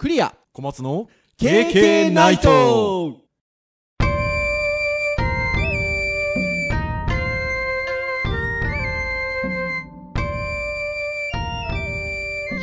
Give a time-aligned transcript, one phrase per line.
[0.00, 0.34] クリア。
[0.54, 3.18] 小松の KK ナイト。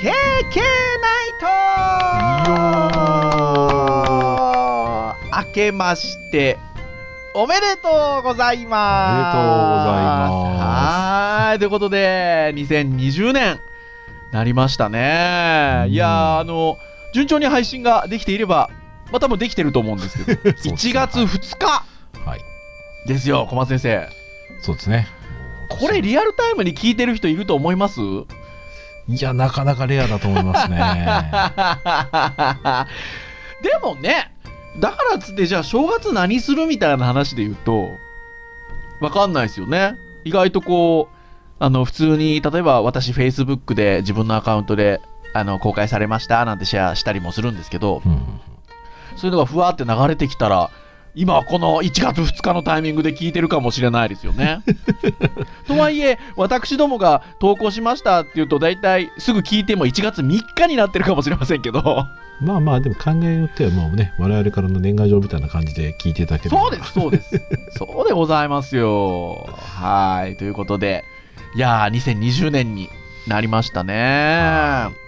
[0.01, 0.13] ケー
[0.51, 0.63] ケー
[0.99, 1.37] ナイ
[5.13, 5.37] ト。
[5.47, 6.57] 明けまして
[7.35, 9.13] おめでとうございます。
[9.13, 10.33] おめでとうございます。
[10.59, 13.59] はーいということで2020年
[14.31, 15.83] なりましたね。
[15.85, 15.91] うん。
[15.91, 16.79] いやーあの
[17.17, 18.69] 順調に配信ができていれば
[19.11, 20.51] まあ多分できてると思うんですけど ね。
[20.51, 21.65] 1月2日。
[22.23, 22.39] はい。
[23.07, 24.07] ですよ小松先生。
[24.61, 25.07] そうですね。
[25.69, 27.99] これリアルタイムに聞いてる人いると思います？
[29.09, 30.77] いやなかなかレアだと思いますね。
[33.63, 34.31] でもね、
[34.79, 37.89] だからっつって、じゃあ正月何するみたいな話で言うと、
[39.01, 39.95] わかんないですよね。
[40.25, 41.15] 意外とこう、
[41.59, 45.01] あの、普通に、例えば私、Facebook で自分のアカウントで、
[45.33, 48.39] あの、公開されましたなんてシェアしたりもするんですけど、うん
[49.17, 50.69] そういうのがふわって流れてきたら、
[51.15, 54.59] 今この1月2日のタイミングで聞いてるかもしれないですよね。
[55.67, 62.05] とはいえ、私どもが投稿しましたっていうと、大体すぐ聞いても1月3日になってるかもしれませんけど、
[62.39, 67.41] まあまあでも考えによってはもうね我々からの年賀状みたいな感じで聞いていただければそうです、そうです。
[67.75, 69.49] そうでございますよ。
[69.57, 70.37] はい。
[70.37, 71.03] ということで、
[71.55, 72.89] いやー、2020年に
[73.25, 75.06] なりましたね。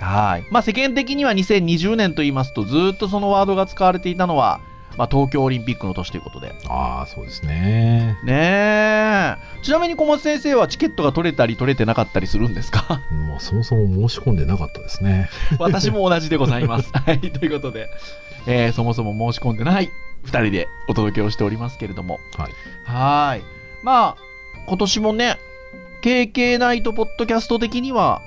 [0.00, 0.44] はい。
[0.50, 4.60] まあ、世間的には2020年と言いますと、ずーっとそのワードが使われていたのは、
[4.96, 6.52] まあ、東京オリンピックの年ということで。
[6.68, 9.36] ああそうですねねえ。
[9.62, 13.00] ちなみに小松先生はチケットが取れたり取れてなかったりするんですか？
[13.12, 15.28] もうそもそも申し込んでなかったですね
[15.60, 16.90] 私も同じでございます。
[16.98, 17.20] はい。
[17.20, 17.88] ということで、
[18.46, 19.88] えーそもそも申し込んでない
[20.26, 22.18] 2人でお届けをしておりますけれども。
[22.36, 22.52] はい
[22.84, 23.42] はーい。
[23.84, 24.16] まあ、
[24.66, 25.38] 今年もね、
[26.02, 28.20] KK ナイトポッドキャスト的には、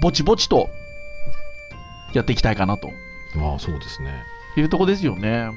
[0.00, 0.70] ぼちぼちと
[2.14, 2.90] やっていきたいかなと。
[3.34, 4.24] まあそうですね。
[4.56, 5.50] いうとこですよね。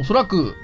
[0.00, 0.54] おそらく、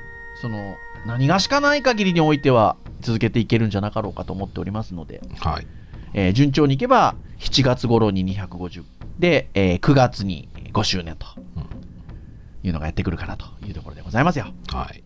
[0.41, 5.67] その、何がしかない限りにおいては続けていけるんじゃなかろうかと思っておりますので、はい。
[6.15, 8.83] えー順調にいけば7月頃に250
[9.19, 11.27] で、えー9月に5周年と。
[12.65, 14.47] いうのがやってくるかなというところでございますよ。
[14.73, 15.03] はい。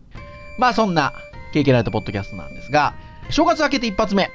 [0.57, 1.13] まあそんな
[1.53, 2.95] KK ナイトポッドキャストなんですが、
[3.29, 4.31] 正月明けて一発目、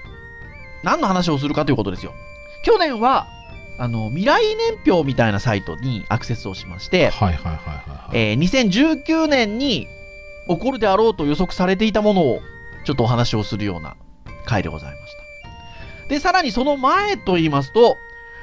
[0.84, 2.12] 何の話をするかということですよ。
[2.64, 3.26] 去年は、
[3.78, 9.86] あの、未来年表みたいなサイトにアクセスをしまして、はいはいはいはいはいえー2019年に
[10.48, 12.40] 起こるであろうと予測されていたものを、
[12.84, 13.96] ちょっとお話をするような
[14.46, 15.12] 回でございまし
[16.02, 16.08] た。
[16.08, 17.96] で、さらにその前と言いますと、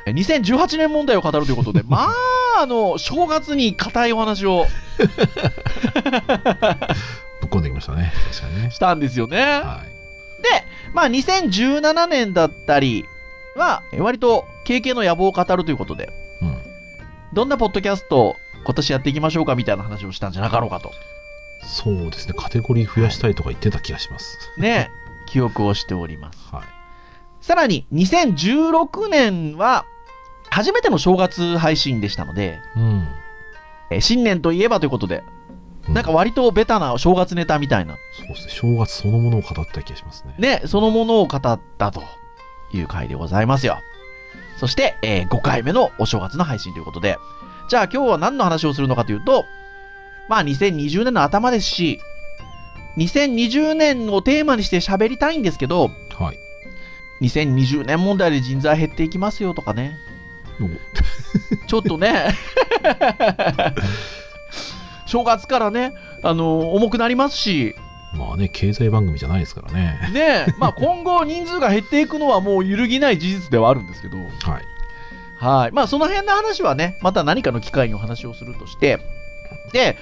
[0.05, 2.07] えー2018年問題を語るということで、 ま
[2.57, 4.65] あ、あの、正月に固いお話を
[4.97, 5.09] ぶっ
[7.49, 9.41] 込んできましたね確かにねしたんですよね。
[9.41, 9.95] はい
[10.95, 13.03] まあ、2017年だったり
[13.57, 16.09] は、え割と経験の野望を語るということで、
[16.41, 16.57] うん。
[17.33, 20.91] どんなポッドキャストを今年やっていきましょうかみたいな話をしたんじゃなかろうかと。
[21.63, 22.33] そうですね。
[22.37, 24.37] カテゴリー増やしたいとか言ってた気がします。
[24.57, 24.91] ね、
[25.27, 26.39] 記憶をしております。
[26.51, 26.63] はい。
[27.41, 29.85] さらに、2016年は、
[30.49, 33.07] 初めての正月配信でしたので、うん。
[33.91, 35.23] え新年といえばということで、
[35.87, 38.53] うなんか割とベタな正月ネタみたいな、そうですね。
[38.53, 40.35] 正月そのものを語った気がしますね。
[40.39, 42.01] ね、そのものを語ったと
[42.73, 43.77] いう回でございますよ。
[44.57, 47.17] そして、えー5回目のお正月の配信ということで、
[47.67, 49.45] じゃあ今日は何の話をするのかというと、
[50.29, 51.99] まあ2020年の頭ですし、
[52.97, 56.39] 2020年をテーマにして喋りたいんですけど、はい。
[57.21, 59.97] 2020年問題で人材減っていきますよとかね、
[61.67, 62.33] ちょっとね、
[65.05, 65.93] 正月からね、
[66.23, 67.75] あの重くなりますし、
[68.15, 70.09] まあね経済番組じゃないですからね。
[70.13, 74.29] ねまあ今後人数が減っていくのはもう揺るぎない事実ではあるんですけど、はい。
[75.37, 75.71] はい。
[75.71, 78.99] まあその辺の話はね、また何かの機会にお話をするとして、
[79.73, 79.97] で、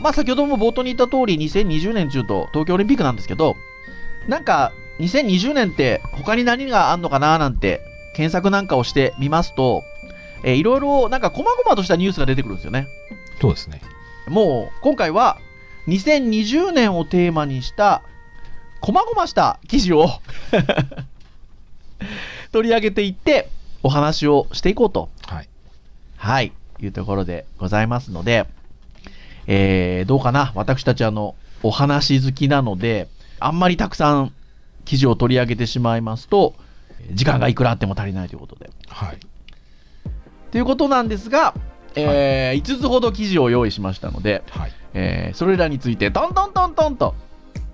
[0.00, 3.56] まあ先ほども冒頭に言った通り2020年中と東京オリンピックなんですけど、
[4.26, 7.80] なんか2020年って他に何があんのかななんて
[8.14, 9.84] 検索なんかをしてみますと、
[10.44, 12.88] えーいろいろなんか細々としたニュースが出てくるんですよね。
[13.40, 13.80] そうですね。
[14.26, 15.38] もう今回は
[15.88, 18.02] 2020年をテーマにした
[18.82, 20.08] 細々した記事を
[22.52, 23.48] 取り上げていって
[23.82, 25.48] お話をしていこうと、はい。
[26.16, 28.46] はい、いうところでございますので、
[29.46, 30.52] えー、どうかな。
[30.54, 33.08] 私たちあの、お話好きなので、
[33.40, 34.32] あんまりたくさん
[34.84, 36.54] 記事を取り上げてしまいますと、
[37.12, 38.70] 時間がいくらあっても足りないということで。
[38.88, 39.18] はい。
[40.50, 41.54] ということなんですが、
[41.94, 47.14] えー5つほど記事を用意しましたので、はいえーそれらについてトントントントンと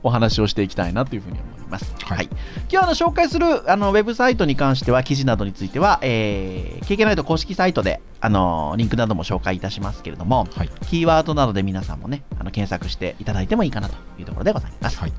[0.03, 1.95] お話をしていきたいなというふうに思います。
[2.05, 2.29] はいはい。
[2.71, 10.71] 今日あの紹介するあのウェブサイトに関しては、記事などについては、えー、KK ナイト公式サイトで、あのリンクなども紹介いたしますけれども、はい。
[10.87, 14.99] キーワードなどで皆さんもね、あの検索していただいてもいいかなというところでございます。
[14.99, 15.13] はい。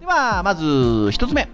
[0.00, 1.48] では、まず一つ目。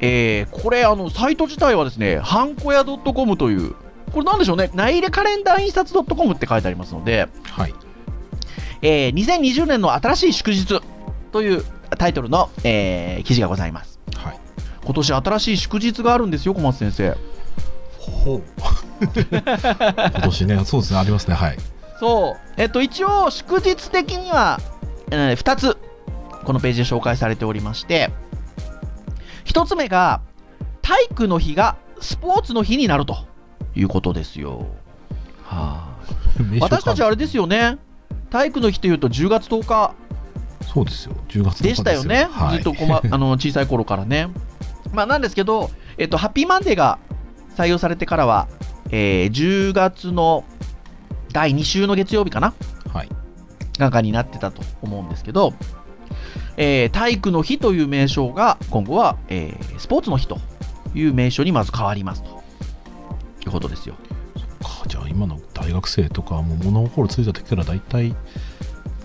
[0.00, 3.74] えー、これ、あの、サイト自体はですね、ハンコヤ .com という、
[4.12, 7.74] これなんでしょうね、内入れカレンダー印刷 .com って書いてありますので、はい。
[8.82, 10.80] えー2020年の新しい祝日
[11.32, 11.64] という
[11.98, 14.00] タイトルの、えー記事がございます。
[14.16, 14.38] はい。
[14.84, 17.16] 今年新しい祝日があるんですよ、小松先生。
[17.98, 18.42] ほう。
[19.00, 21.34] 今年ね、 そうですね、ありますね。
[21.34, 21.56] はい。
[21.98, 22.52] そう。
[22.56, 24.58] えっと、一応、祝日的には、
[25.10, 25.78] え2つ、
[26.44, 28.10] このページで紹介されておりまして、
[29.44, 30.20] 1つ目が、
[30.82, 33.18] 体育の日がスポーツの日になると
[33.74, 34.66] いうことですよ。
[35.44, 35.98] はあ、
[36.60, 37.78] 私たちあれですよね。
[38.30, 39.94] 体育の日というと10月10日
[40.72, 41.16] そうですよ。
[41.28, 42.28] 10月でしたよね。
[42.30, 44.28] はい、ずっとこ、ま、 あの小さい頃からね。
[44.92, 46.98] まあなんですけど、えっと、ハッピーマンデーが
[47.56, 48.48] 採用されてからは、
[48.90, 50.44] えー10月の
[51.32, 52.54] 第2週の月曜日かな
[52.92, 53.08] はい。
[53.78, 55.54] なんかになってたと思うんですけど、
[56.56, 60.38] えー体育の日という名称が今後は、えースポーツの日と
[60.94, 62.28] いう名称にまず変わりますと
[63.44, 63.96] いうことですよ。
[65.10, 68.14] 今の大学生とかもう物心ついた時から大体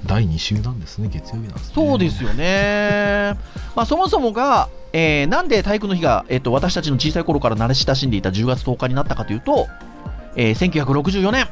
[0.06, 1.72] 第2週なんですね月曜日なんですね。
[1.74, 3.36] そうですよね。
[3.76, 9.68] まあそもそもが、えーなんで体育の日が、えっと私たちの小さい頃から慣れ親しんでいた10月10日になったかというと、
[10.36, 11.48] えー1964年、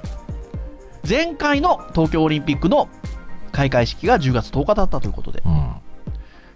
[1.07, 2.89] 前回の東京オリンピックの
[3.51, 5.73] 開会式が10月10日だったということで、うん。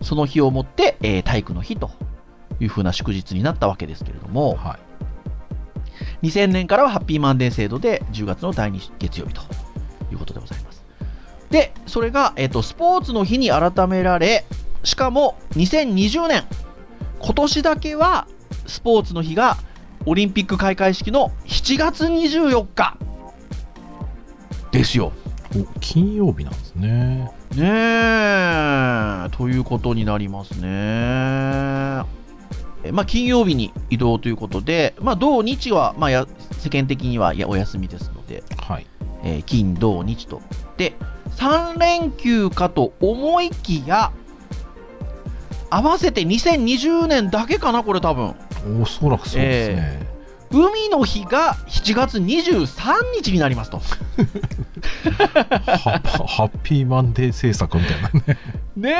[0.01, 1.89] その日をもって、えー体育の日と
[2.59, 4.86] いうふうな祝日になったわけですけれども、はい
[6.23, 9.41] 2000年からはハッピーマンデー制度で10月の第2月曜日と
[10.11, 10.83] いうことでございます。
[11.49, 14.45] で、それが、えっとスポーツの日に改められ、
[14.83, 16.43] しかも2020年、
[17.19, 18.27] 今年だけは
[18.65, 19.57] スポーツの日が
[20.05, 22.97] オリンピック開会式の7月24日
[24.71, 25.11] ですよ。
[25.55, 27.63] お金曜日なんですねね
[29.27, 32.16] え、ということになりますね。
[32.83, 38.87] えまあ、金曜日に移動ということで、まあ、土日は、まあ、や世間的にはやお休みですので、はい
[39.23, 40.41] えー金、土、日と。
[40.77, 40.93] で、
[41.37, 44.11] 3連休かと思いきや、
[45.69, 48.35] 合わせて2020年だけかな、これ多分。
[48.81, 50.07] おそらくそうですね、
[50.51, 53.81] 海の日が7月23日になりますと。
[55.65, 58.37] ハハッピーマンデー制作みたいなね
[58.75, 58.95] ね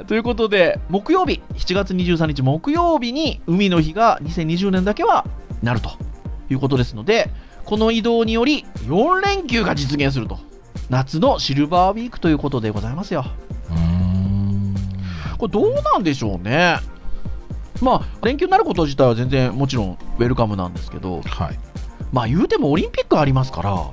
[0.00, 5.24] えということで、木曜日、7月23日木曜日に海の日が2020年だけは
[5.62, 5.90] なると
[6.50, 7.30] いうことですので、
[7.64, 10.38] この移動により4連休が実現すると。
[10.90, 13.24] 夏のシルバーウィークということでございますよ。
[15.38, 16.78] これどうなんでしょうね。
[17.80, 21.58] まあ、連休になること自体は全然もちろんウェルカムなんですけど、はい。
[22.12, 23.90] まあ言うてもオリンピックありますから、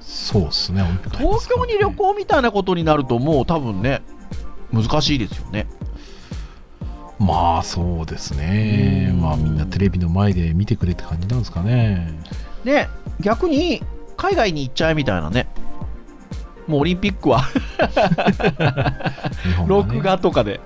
[0.00, 0.82] そうですね
[1.12, 4.02] 東京に旅行みたいなことになるともう多分ね、
[4.72, 5.66] 難しいですよね。
[7.18, 9.08] まあそうですね。
[9.12, 9.20] うん。
[9.20, 12.12] まあみんなテレビの前で見てくれって感じなんですかね。
[12.64, 12.88] で、
[13.20, 13.82] 逆に
[14.16, 15.48] 海外に行っちゃえみたいなね。
[16.66, 17.42] もうオリンピックは。
[19.42, 20.60] 日本録画とかで、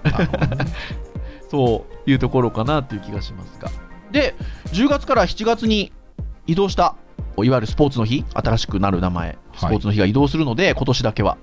[1.51, 3.71] そういうところかなっていう気がしますが。
[4.11, 4.35] で、
[4.73, 5.93] 10月から7月に
[6.47, 6.95] 移動した、
[7.39, 11.39] いわゆるスポーツの日、新しくなる名前、スポーツの日が移動するので、今年だけは、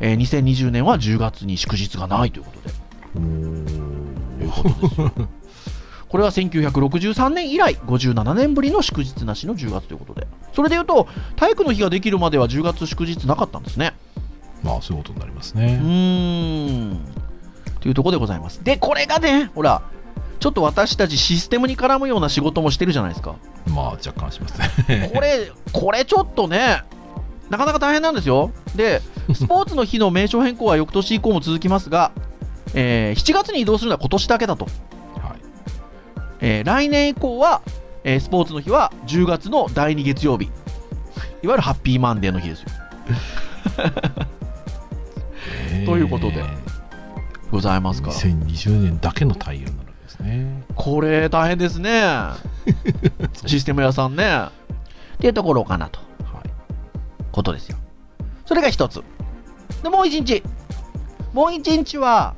[0.00, 2.74] えー2020年は10月に祝日がないということで。
[4.50, 5.28] ことですよ
[6.08, 10.26] これは1963年以来57年ぶりの祝日なしの10月ということで。
[10.52, 13.94] それでいうと体育の日ができるまでは10月祝日なかったんですね。
[14.62, 17.25] まあそういうことになりますうねーん
[17.86, 18.64] というところでございます。
[18.64, 19.80] でこれがねほら
[20.40, 23.36] ちょっと私たちシステムに絡むような仕事もしてるじゃないですか。
[23.70, 24.58] まあ若干します。
[24.88, 26.82] ね これこれちょっとね
[27.48, 28.50] なかなか大変なんですよ。
[28.74, 29.00] で
[29.32, 32.10] スポーツの日の名称変更は翌年以降も続きますが、
[32.74, 34.64] えー7月に移動するのは今年だけだと。
[34.64, 34.74] はい。
[36.40, 37.62] えー来年以降は、
[38.02, 40.46] えースポーツの日は10月の第2月曜日。
[40.46, 40.48] い
[41.46, 42.68] わゆるハッピーマンデーの日ですよ。
[45.86, 46.42] ということで
[47.50, 48.08] ございますか？
[48.10, 48.14] ら。
[48.14, 52.02] 2020年だけの対応になるわけですねこれ大変ですね。
[53.46, 54.24] システム屋さんね。
[55.16, 56.00] っていうところかなと。
[56.24, 56.50] はい
[57.32, 57.76] ことですよ。
[58.46, 59.02] それが一つ。
[59.82, 60.42] で、もう一日。
[61.32, 62.34] もう一日は、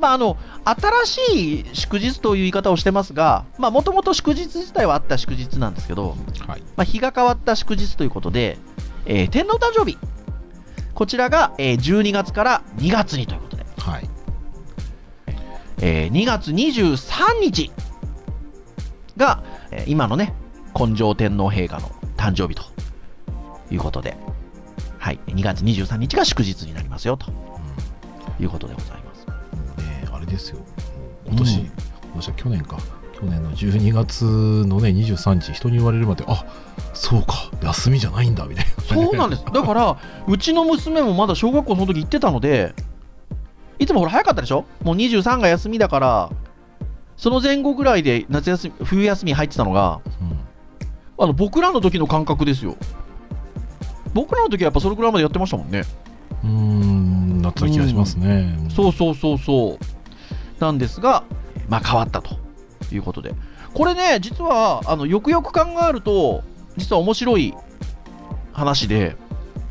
[0.00, 8.58] まあ、あの、新しい祝日という言い方をしてますが、まあ、もともと祝日自体はあった祝日なんですけど、はいまあ、日が変わった祝日ということで、
[9.06, 9.96] えー天皇誕生日。
[10.94, 14.08] こちらが、えー12月から2月にということで、はい
[15.86, 17.70] えー2月23日
[19.18, 20.32] が、えー今のね、
[20.74, 22.62] 根性天皇陛下の誕生日と
[23.70, 24.16] いうことで、
[24.98, 27.30] はい、2月23日が祝日になりますよと。
[28.40, 29.26] いうことでございます。
[29.26, 30.58] ねあれですよ。
[31.26, 31.64] 今年、うん。
[31.66, 31.72] 今
[32.14, 32.78] 年は去年か。
[33.12, 34.24] 去年の12月
[34.66, 36.44] のね23日人に言われるまであ
[36.94, 38.82] そうか休みじゃないんだみたいな。
[38.82, 39.44] そうなんです。
[39.44, 42.74] だから、うちの娘もまだ小学校その時行ってたので、
[43.78, 44.64] いつもほら早かったでしょ？
[44.82, 46.30] もう23が休みだから、
[47.16, 50.00] その前後ぐらいで夏休み、冬休み入ってたのが、
[51.18, 52.76] あの僕らの時の感覚ですよ。
[54.12, 55.84] 僕らの時はやっぱそれぐらいまでやってましたもんね。
[56.44, 56.84] うんうー
[57.38, 60.60] んなった気がしますね、そうそうそうそう。
[60.60, 61.24] なんですが、
[61.68, 62.36] まあ変わったと
[62.92, 63.34] いうことで。
[63.74, 66.42] これね、実は、あの、よくよく考えると、
[66.76, 67.54] 実は面白い
[68.52, 69.16] 話で、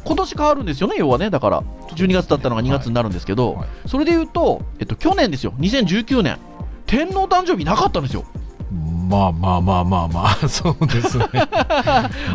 [0.03, 1.29] 今年変わるんですよね、要はね。
[1.29, 1.63] だから、
[1.93, 3.67] 12月だったのが2月になるんですけど、はい。
[3.87, 6.37] それで言うと、えっと、去年ですよ、2019年、
[6.85, 8.25] 天皇誕生日なかったんですよ。
[9.09, 11.25] まあまあまあまあまあ そうですね。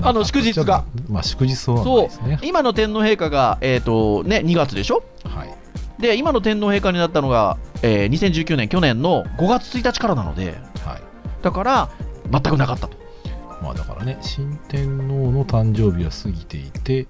[0.02, 0.84] あの祝日が。
[1.08, 2.38] まあ祝日はないですね。
[2.42, 5.02] 今の天皇陛下が、えっと、ね、2月でしょ？
[5.24, 5.54] はい。
[6.00, 11.02] で、今の天皇陛下になったのが、えー2019年、去年の5月1日からなので、はい。
[11.42, 11.88] だから、
[12.30, 12.96] 全くなかったと。
[13.62, 17.08] まあだからね新天皇の誕生日は過ぎていて、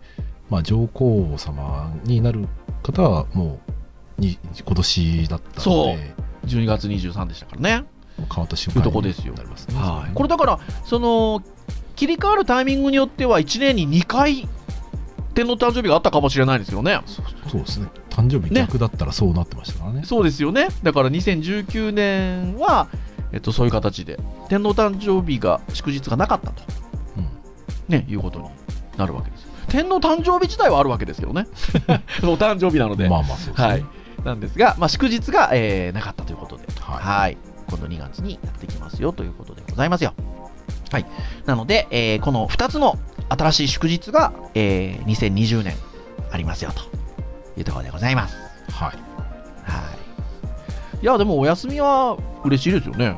[0.50, 2.48] まあ、上皇様になる
[2.82, 3.60] 方はも
[4.18, 6.14] うに今年だったので
[6.46, 7.84] 12月23でしたからね。
[8.18, 9.76] 変わった瞬間にとこですよなりますね。
[9.76, 11.42] はい、これだから、その
[11.94, 14.48] 切り替わるタイミングによっては、1年に2回、
[15.34, 17.00] 天皇誕生日があったかもしれないですよね。
[17.46, 20.68] そうですね誕生日ね逆だったらそうなってましたからねそうですよね。
[20.82, 22.88] だから2019年は、
[23.32, 26.62] えっと、そういう形で、天皇誕生日が、祝日がなかったと、
[27.18, 27.28] うん
[27.88, 28.46] ね、いうことに
[28.96, 29.47] なるわけですよ。
[29.68, 31.46] 天皇誕生日自体はあるわけですけどね。
[32.24, 33.08] お誕生日なので。
[33.08, 33.84] まあまあそうですねはい。
[34.24, 37.36] なんですが、まあ、祝日が、えーなかったということで、はいはい。
[37.68, 40.14] 今度2月にやってきますよということでございますよ。
[40.90, 41.06] はい。
[41.46, 42.98] なので、えーこの2つの
[43.28, 45.76] 新しい祝日が、えー2020年
[46.32, 46.82] ありますよと
[47.58, 48.36] いうところでございます。
[48.72, 48.94] はいはい。
[51.00, 53.16] いや、でもお休みは嬉しいですよね。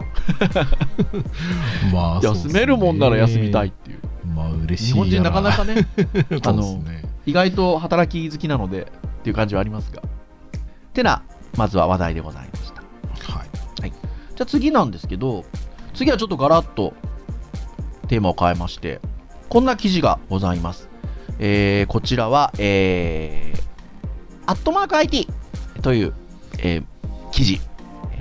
[1.93, 3.73] まあ休めるもんなら休みたいっ。
[4.41, 5.87] まあ嬉しい日本人なかなかね、
[6.47, 6.83] あの
[7.27, 10.03] 意外と働き好きなのでっていう感じはありますが。
[10.95, 11.23] てな、
[11.57, 12.83] まずは話題でございました。
[13.33, 13.51] はい
[14.41, 15.45] じゃあ次なんですけど、
[15.93, 16.95] 次はちょっとガラッと
[18.09, 19.01] テーマを変えまして、
[19.51, 20.89] こんな記事がございます。
[21.39, 25.29] えーこちらは、えー、アットマーク IT
[25.83, 26.15] という、
[26.59, 26.85] えー
[27.33, 27.61] 記事、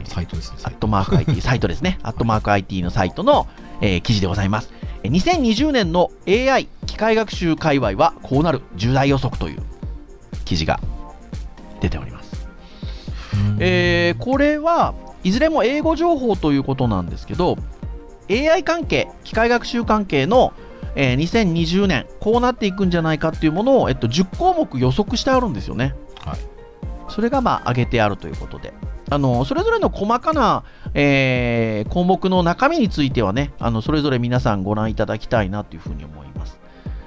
[0.03, 1.99] サイトですねアットマーク IT、サイトですね。
[2.03, 3.47] アットマーク IT のサイトの、
[3.79, 4.73] えー記事でございます。
[5.03, 9.62] えー2020年の AI 機械学習界隈はこうなる重大予測という
[10.46, 10.79] 記事が
[11.82, 12.48] 出ております。
[13.60, 17.58] えーこれはいずれも英語情報ということなんですけど
[18.29, 20.53] AI 関係機械学習関係の、
[20.96, 25.96] えー2020年こうなっていくんじゃないかっていうものを、えっと、10項目予測してあるんですよね。
[26.24, 26.38] はい。
[27.10, 28.74] それがまあ挙げてあるということで
[29.12, 30.63] あのそれぞれの細かな、
[30.94, 36.60] えー項目の中身についてはねあのそれぞれ皆さんご覧いただきたいなというふうに思います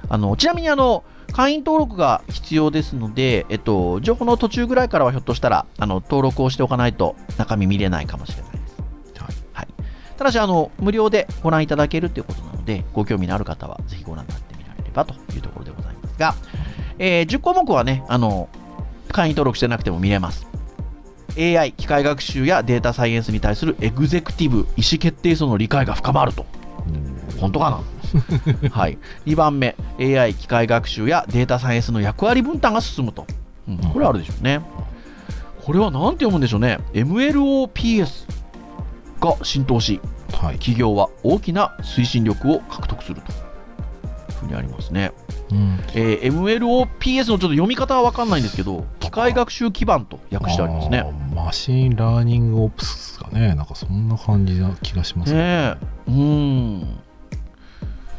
[0.08, 8.76] あのちなみにあの会員登録が必要ですので、えっと、情報の途中ぐらいからはひょっとしたらあの登録をしておかないと中身見れないかもしれないです。
[9.18, 9.68] はいはい、
[10.18, 16.34] ただしあの、無料でご覧いただけるということなので、ご興味のある方はぜひご覧になってみられればというところでございますが、
[16.98, 18.50] えー10項目はね、あの
[19.08, 20.46] 会員登録してなくても見れます。
[21.38, 26.46] AI、機械学習やデータサイエンスに対するエグゼクティブ、意思決定層の理解が深まると。
[26.86, 27.70] うん本当か
[28.62, 28.70] な？
[28.70, 28.98] はい。
[29.26, 33.26] 2番目、AI 機械学習やデータサイエンスの役割分担が進むと。
[33.68, 34.60] うん、これあるでしょうね。
[35.64, 36.78] これは何て読むんでしょうね。
[36.92, 38.26] MLOPS
[39.20, 40.00] が浸透し、
[40.32, 43.32] はい企業は大きな推進力を獲得すると。
[43.32, 45.12] いうふうにありますね。
[45.52, 51.04] うんえー MLOPS のちょっと読み方は分かんないんですけど、機械学習基盤と訳してありますね。
[51.34, 55.76] Machine Learning Ops かねなんかそんな感じな気がしますねえ。
[56.08, 56.14] うー
[56.84, 56.98] ん。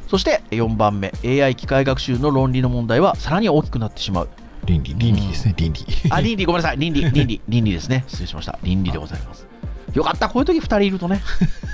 [0.07, 4.29] そして4番目、AI 機械学習の論理の問題はさらに大きくなってしまう。
[4.65, 6.77] 倫理倫理ですね倫理あ、倫理、ごめんなさい。
[6.77, 8.03] 倫理、倫理、倫理ですね。
[8.07, 8.59] 失礼しました。
[8.63, 9.47] 倫理でございます。
[9.93, 10.29] よかった。
[10.29, 11.21] こういう時2人いるとね、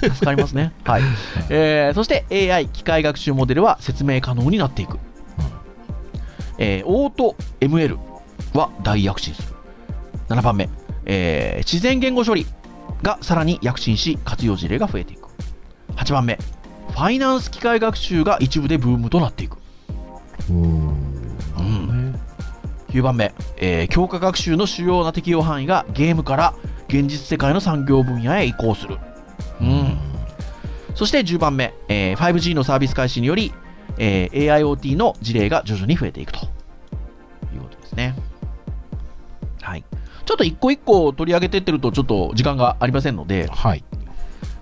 [0.01, 0.73] 助かりますね。
[0.85, 1.01] はい。
[1.49, 4.99] えーそして AI 機械学習モデルは説明可能になっていく。
[6.59, 7.97] えーオート ML
[8.53, 9.47] は大躍進する。
[10.27, 10.69] 7番目、
[11.05, 12.45] えー自然言語処理
[13.01, 15.29] がさらに躍進し、活用事例が増えていく。
[15.95, 16.35] 8番目、
[16.91, 19.57] ファイナンス機械学習が一部でブームとなっていく。
[20.49, 20.89] うん
[21.57, 22.19] うん
[22.89, 26.53] 9番目、えー強化学習の主要な適用範囲がゲームから
[26.87, 28.97] 現実世界の産業分野へ移行する。
[29.61, 29.97] うん。
[30.95, 33.53] そして10番目、えー 5G のサービス開始により、
[33.99, 38.15] えー AIoT の事例が徐々に増えていくということですね。
[39.61, 39.83] はい。
[40.25, 43.83] ちょっと一個一個取り上げてってるとちょっと時間がありませんので、はい。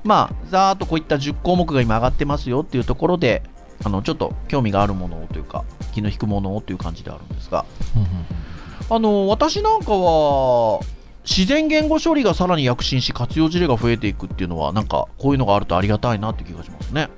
[0.04, 3.44] まあ、ざーっとこういった10項目が今上がってますよっていうところで、
[3.84, 7.66] あの、ちょっと興味があるものをというか、気の引くものをという感じであるんですが、
[8.90, 10.80] あの、私なんかは、
[11.30, 17.10] 自然言語処理がさらに躍進し活用事例が増えていくっていうのはなんかこういうのがあるとありがたいなって気がしますね。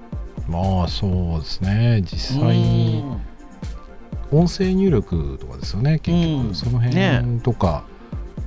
[0.49, 2.01] まあそうですね。
[2.03, 3.03] 実際に
[4.31, 5.99] 音声入力とかですよね。
[5.99, 6.43] 結うん。
[6.43, 7.83] 局その辺とか、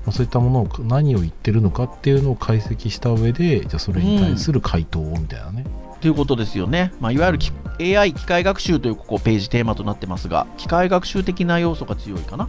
[0.05, 5.65] まあそういったものを何を言ってるのかっていうのを解析した上でじゃあそれに対する回答をみたいなね、
[6.01, 6.93] ということですよね。
[7.01, 7.53] まあ、いわゆるき
[7.97, 12.49] AI 機械学習というここページテーマとなってますが、機械学習的な要素が強いかな。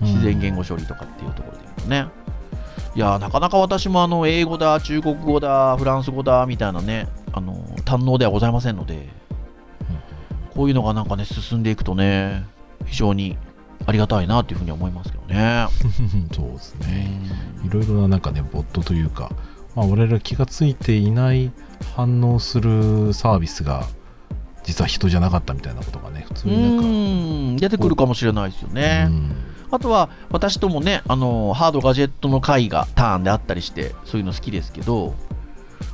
[0.00, 2.23] 自然言語処理とかっていうところで言うとね。
[2.94, 9.08] いやーなかなか私もあの英語だ、中国語だ、フランス語だみたいなね、あの堪能ではございませんので、
[10.54, 12.44] こういうのがなんかね、進んでいくとね、
[12.86, 13.36] 非常に
[13.86, 15.66] ありがたいなというふうに思いますけどね。
[16.32, 17.20] そうですね
[17.64, 19.30] いろいろななんかねボットというか、
[19.74, 21.50] まあ、我々が気がついていない
[21.96, 23.86] 反応するサービスが
[24.62, 29.06] 実は人じゃなかったみたいなことがね普通うになんか出てくるかもしれないですよね。
[29.08, 35.16] うんあとは私ともね、あのハードガジェットの回がターンであったりして、そういうの好きですけど、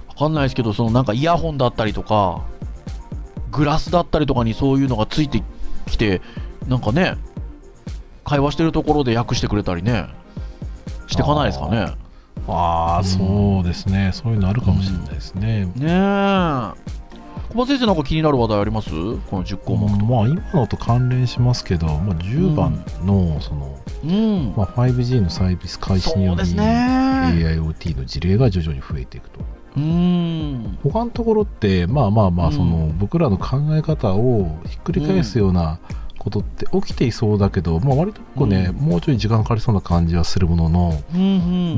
[0.07, 2.45] わかんないですけど、そのなんかイヤホンだったりとか、
[3.51, 5.43] グラスだったりとかにそういうのがついて
[5.87, 6.21] きて、
[6.69, 7.17] なんかね、
[8.23, 10.09] 会話してるところで訳してくれたりね、
[11.07, 11.95] してかないですかね。
[12.49, 17.00] ああ、うんそうですねそういうのあるかもしれないですね、ねえ。
[17.51, 18.91] 小松先生なんか気になる話題あります？
[18.91, 18.97] こ
[19.37, 20.05] の10項目とか。
[20.05, 24.55] まあ今のと関連しますけど、まあ、10番のその、うん。
[24.57, 26.43] まあ、5G のサービス開始により。
[26.43, 29.41] AIoT の事例が徐々に増えていくと
[29.77, 30.79] うん。
[30.83, 35.81] 他のところってまあまあまあうんその、僕らの考え方をひっくり返すような
[36.19, 41.25] ことって起きていそうだけど、まあ、割とこうね、うんもうちょい時間かかりそうな感じはするものの、うんう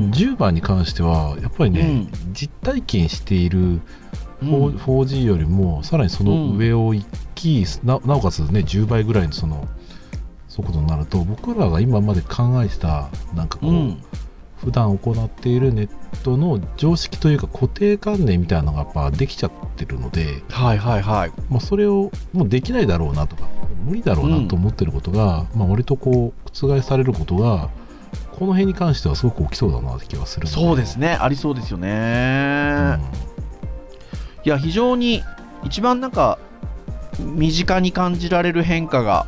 [0.07, 0.11] ん。
[0.11, 3.79] 10番に関してはやっぱりね、実体験している 4-
[4.43, 9.67] 4G よりもさらにその上を行き、ななおかつね10倍ぐらいのその
[10.47, 14.03] 速度になると僕らが今まで考えてたなんかこう、うん。
[14.63, 15.89] 普段行っているネッ
[16.23, 21.31] トの常識というか固定観念みたいなのがやっぱできちゃってるので、はいはいはい。
[21.49, 23.43] まあ、それをもうできないだろうなとか
[23.83, 27.69] 無理だろうなと思ってることが、まあ、割とこう覆されることが
[28.31, 32.99] この辺に関してはすごく起きそうだなって気がするのそうですね、ありそうですよね。
[34.45, 35.23] いや、非常に
[35.63, 36.37] 一番なんか、
[37.19, 39.27] 身近に感じられる変化が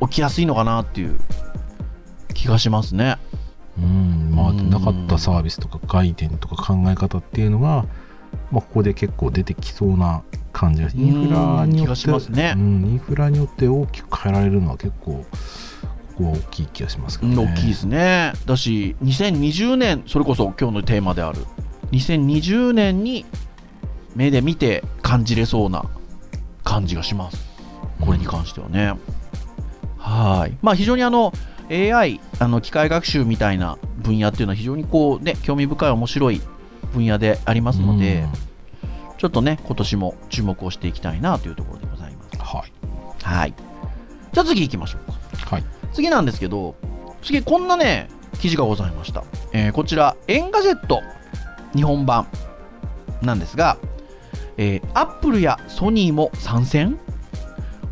[0.00, 1.18] 起きやすいのかなっていう
[2.34, 3.16] 気がしますね。
[3.78, 7.86] うん、うんまあうんなかったサービスとか概念とか考え方っていうのが、
[8.50, 15.24] まあ、ここで結構出てきそうな感じがインフラによってねうん、インフラによって大きく変えられるのは結構こ
[16.16, 17.52] こは大きい気がしますけうんどね。
[17.54, 18.32] 大きいですね。
[18.46, 21.46] だし、2020年、それこそ今日のテーマである、
[21.92, 23.24] 2020年に
[24.14, 25.84] 目で見て感じれそうな
[26.64, 27.38] 感じがします。
[28.00, 28.94] これに関してはね。
[29.98, 30.56] はい。
[30.62, 31.32] まあ非常にあの
[31.70, 36.40] AI、あの機械学習みたいな分野っていうのは非常にこうね、興味深い面白い
[36.92, 38.24] 分野でありますので、
[39.18, 42.28] ちょっとね、今年も注目をしていきたいなというところでございます。
[42.34, 42.72] うんはい
[43.22, 43.54] はい。
[44.32, 45.56] じゃあ次行きましょうか。
[45.56, 46.76] はい次なんですけど、
[47.22, 48.08] 次こんなね、
[48.40, 49.24] 記事がございました。
[49.52, 51.02] えーこちら、 Engadget
[51.74, 52.26] 日本版
[53.22, 53.76] なんですが、
[54.56, 56.98] えー、アップルやソニーも参戦？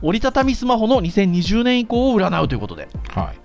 [0.00, 3.38] 折りたたみスマホの2020年以降を占うということで、はい。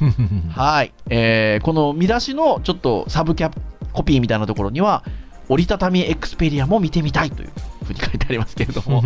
[0.50, 0.92] はい。
[1.08, 3.52] えーこの見出しのちょっとサブキャ
[3.92, 5.04] コピーみたいなところには、
[5.48, 7.50] 折りたたみエクスペリアも見てみたいという
[7.84, 9.02] ふうに書いてありますけれども、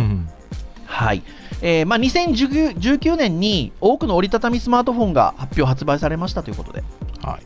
[0.85, 1.23] はい。
[1.61, 6.83] えーまあ、2019年に多くの折りたたみスマートフォンが発表発売されましたということで、
[7.21, 7.41] はい。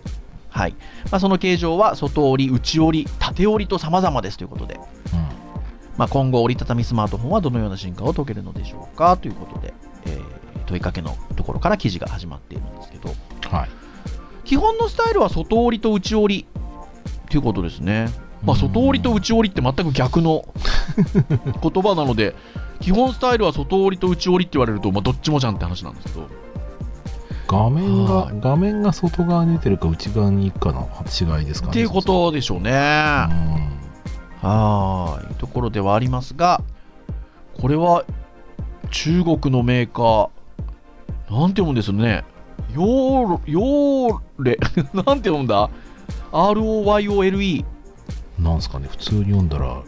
[0.50, 0.76] はい。
[1.12, 4.80] まあ、その形状は外折り、内折り、縦折りと様々ですということで、
[6.00, 9.18] まあ、今後折りたたみスマートフォンはどのような進化を遂げるのでしょうか？
[9.18, 9.74] ということで、
[10.06, 13.12] えー問いかけのところから記事が始まっているんですけど、う
[13.48, 13.50] ん。
[13.50, 13.70] はい。
[14.46, 16.46] 基本のスタイルは外折りと内折り
[17.30, 18.08] ということですね。
[18.44, 20.46] まあ、外折りと内折りって全く逆の
[21.62, 22.36] 言葉なので、
[22.80, 26.28] 基本スタイルは外折りと内折りって言われると、まあ、どっちもじゃんって話なんですけど、
[27.48, 30.88] 画面がは、画面が外側に出てるか内側に行くかの
[31.40, 31.72] 違いですかね。
[31.72, 32.72] っていうことでしょうね。
[34.44, 35.36] うんはーい。
[35.36, 36.62] ところではありますが、
[37.60, 38.06] これは
[38.92, 40.30] 中国のメーカー、
[41.30, 42.24] なんて読むんですよね。
[42.74, 44.58] ヨーロ、ヨーレ、
[44.94, 45.70] なんて読むんだ
[46.32, 47.66] ？ROYOLE。
[48.40, 49.82] なんすかね、普通に読んだら、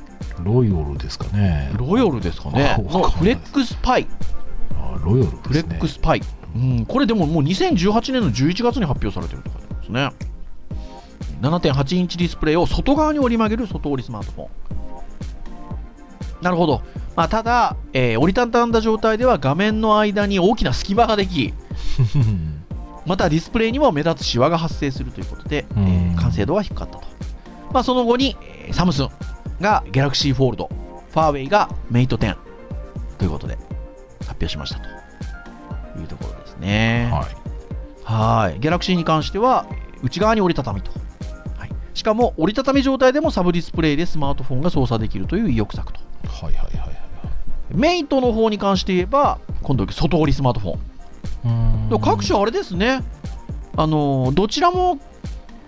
[0.43, 1.71] ロイオルですかね。
[1.77, 2.75] ロヨルですかね。
[2.77, 4.07] あわかんないフレックスパイ。
[4.75, 5.41] あロイオルですね。
[5.43, 6.21] フレックスパイ。
[6.55, 10.09] うん、これでももう2018年の11月に発表されてるとかですね。
[11.41, 14.47] 7.8インチディスプレイを外側に折り曲げる外折りスマートフォン。
[16.41, 16.81] なるほど。
[17.15, 21.53] まあ、ただ、えー折りたたんだ状態では画面の間に大きな隙間ができ、
[23.05, 27.03] またディスプレイにも目立つシワが発生するということで、えうんー完成度は低かったと。
[27.73, 29.09] まあ、その後に、えーサムスン
[29.59, 32.37] が Galaxy Fold、ファーウェイが Mate 10
[33.17, 33.55] ということで
[34.21, 37.09] 発表しましたというところですね。
[37.11, 37.25] はい。
[38.03, 38.59] はい。
[38.59, 39.65] ギャラクシーに関しては、
[40.01, 40.91] 内側に折りたたみと。
[41.91, 45.99] はい、しかも、折りたたみ状態でもサブディスプレイでスマートフォンが操作できるという意欲作と。
[46.27, 46.97] はいはいはいはい。
[47.73, 51.99] メイトの方に関して言えば、今度、外折りスマートフォン。
[51.99, 53.03] 各社あれですね。
[53.77, 54.99] あのーどちらも、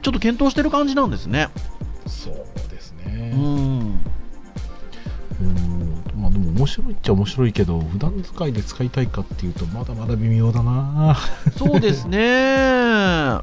[0.02, 1.50] ちょっと検討してる感じなんですね。
[2.08, 2.36] そう
[2.70, 3.30] ですうね。
[3.30, 4.00] ん。
[5.42, 11.18] うんまあでも面白いっちゃ面白いけど、普段使いで使いたいかっていうと、まだまだ微妙だな。
[11.58, 13.38] そうですね。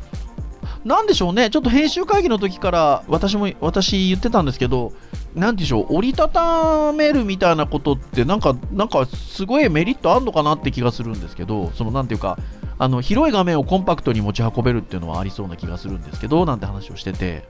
[0.84, 4.92] なんでしょうね、ちょっと編集会議の時から私も私言ってたんですけど、
[5.34, 12.38] なんでしょう、折りたためるみたいなことって、なんか、なんかすごいメリットあるのかなって気がするんですけど、そのなんていうか、
[12.78, 17.44] あの広い画面をコンパクトに持ち運べるっていうのはありそうな気がするんですけど、なんて話をしてて、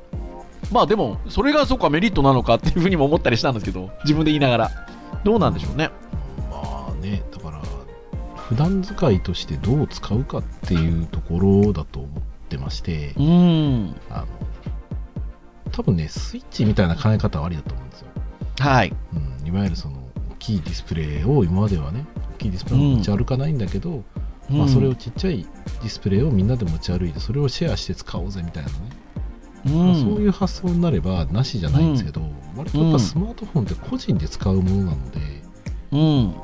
[0.72, 4.70] まあでも、それがそうかメリットなのかっていうふうにも思ったりしたんですけど、自分で言いながら、
[5.22, 5.90] どうなんでしょうね。
[6.50, 7.62] まあね、だから、
[8.36, 12.08] 普段使いとしてどう使うかっていうところだと思
[12.50, 14.26] ってましてう、ん、あの、
[15.70, 18.08] 多分ね、スイッチみたいな考え方はありだと思うんですよ。
[18.58, 19.96] はい、うん、いわゆるその、
[20.32, 24.02] 大きいディスプレイを今まではね、大きいディスプレイを持ち歩かないんだけど、
[24.48, 28.76] まあ、それをちっちゃいディスプレイをみんなで持ち歩いて、それをシェアして使おうぜみたいなね、
[29.66, 32.22] うん、まあそういう発想になればなしじゃないんですけど、
[32.56, 35.20] 割とやっぱスマートフォンって個人で使うものなので、
[35.92, 36.34] うん、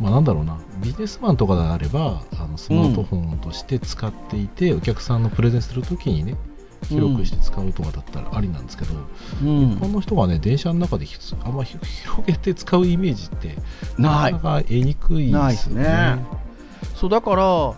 [0.00, 6.36] まあ、なんだろうな、ビジネスマンとかであれば、あのスマートフォンとして使っていて、お客さんのプレゼンするときにね、
[6.88, 8.94] 広くして使うとかだったらありなんですけど、
[9.42, 9.72] うん。
[9.72, 11.06] 一般の人がね、電車の中で
[11.44, 13.56] あんまひ広げて使うイメージって、
[13.98, 16.18] なかなか得にくいですすね。
[16.94, 17.74] そうだから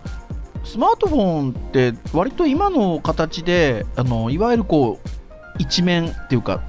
[0.63, 5.09] スマートフォンって割と今の形であのいわゆるこう
[5.57, 6.61] 一面っていうか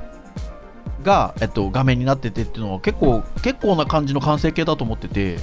[1.03, 5.39] が、えっと、画面になっててっていうのは結構結構な感じの完成形だと思ってて。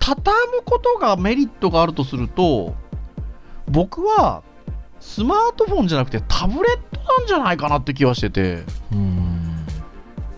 [0.00, 2.74] 畳むことがメリットがあるとすると
[3.66, 4.42] 僕は
[5.00, 8.64] スマートフォンじゃなくてタブレットなんじゃないかなって気はしてて。
[8.92, 8.98] うん。
[8.98, 9.38] うん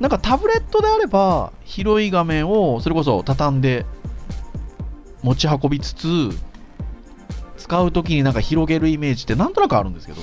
[0.00, 3.84] なんかタブレットであれば広い画面をそれこそ畳んで
[5.22, 6.30] 持ち運びつつ
[7.70, 10.20] 使うときになんか広げるイメージってなんとなくあるんですけど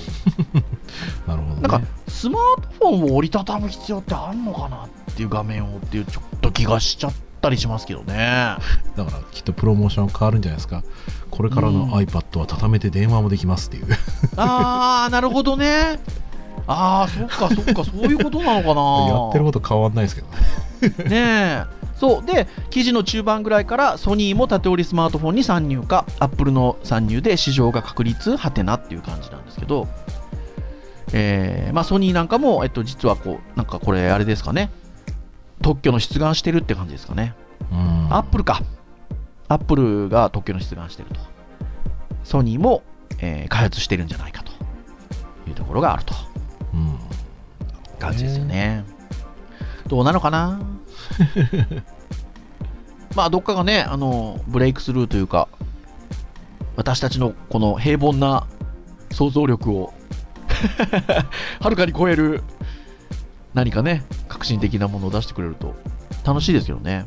[1.26, 1.62] なるほど、ね。
[1.62, 8.14] なんかスマートフォンを折りたたむ必要ってあんのかなっていう画面をっていうちょっと気がしちゃったりしますけどね
[8.96, 10.82] だからきっとプロモーション変わるんじゃないですか。
[11.30, 13.86] これからのうん iPad は畳めて電話もできますっていう。
[14.36, 15.98] ああなるほどね
[16.66, 21.08] ああそっかそっかそういうことなのかな やってること変わんないですけどね。
[21.08, 21.77] ねえ。
[21.98, 22.24] そう。
[22.24, 29.88] で、記事の中盤ぐらいからソニーも縦折りスマートフォンに参入か、アップルの参入で市場が確立、はてなっていう感じなんですけど、
[31.12, 34.70] えーまあソニーなんかも、えっと、実はこう、なんかこれ、あれですかね。
[35.60, 37.34] 特許の出願してるって感じですかね。
[37.72, 38.62] うんアップルか。
[39.48, 41.20] アップルが特許の出願してると。
[42.22, 42.82] ソニーも、
[43.18, 44.52] えー開発してるんじゃないかと
[45.48, 46.14] いうところがあると。
[46.74, 46.98] うん
[47.98, 48.84] 感じですよね。
[49.88, 50.60] どうなのかな？
[53.14, 55.48] まあ、どっかがね、あの、ブレイクスルーというか、
[56.76, 58.46] 私たちのこの平凡な
[59.10, 59.92] 想像力を
[61.60, 62.42] はるかに超える
[63.54, 65.74] 何かね、革新的なものを出してくれると
[66.24, 67.06] 楽しいですけどね。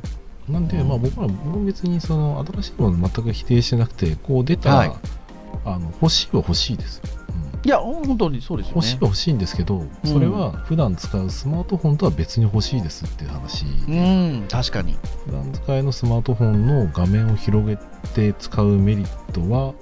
[0.49, 4.91] なんで、まあ、僕らも別にその新しいもの全く否定してなくて、こう出たら、はい。
[5.63, 7.20] あの欲しいは欲しいです、うん
[7.63, 8.99] いや、本当にそうですよね欲しいは。
[9.03, 14.97] 欲しいんですけど、それは普段使うスマートフォンとは別に欲しいですっていう話、うん、確かに。
[15.25, 17.77] 普段使いのスマートフォンの画面を広げ
[18.15, 19.73] て使うメリットは、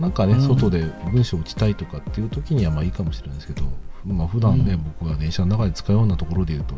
[0.00, 3.66] なんかね、うん外で文章を打ちたいとかっていう時にはまあいいかもしれないですけど、
[4.04, 6.74] まあ普段ね、うん僕が電車の中で使うようなところで言うと、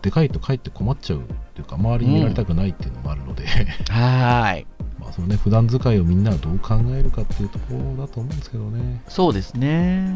[0.00, 1.22] でかいとかえって困っちゃうっ
[1.54, 3.46] ていうか、周りに見られたくないっていうのもあるので、
[3.90, 4.66] はーい。
[5.04, 9.02] まあそのね、普段使いをみんなはどう考えるかっていうところだと思うんですけどね。
[9.06, 10.08] そうですね。